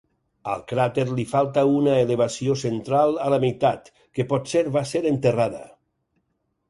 Al 0.51 0.61
cràter 0.69 1.03
li 1.17 1.25
falta 1.33 1.65
una 1.73 1.93
elevació 2.05 2.55
central 2.61 3.13
a 3.29 3.29
la 3.35 3.39
meitat, 3.47 3.93
que 4.19 4.27
potser 4.33 4.65
va 4.79 4.87
ser 4.95 5.03
enterrada. 5.13 5.63